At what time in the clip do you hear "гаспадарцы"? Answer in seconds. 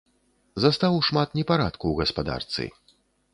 2.01-2.67